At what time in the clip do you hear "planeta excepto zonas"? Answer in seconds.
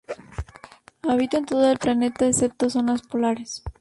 1.77-3.03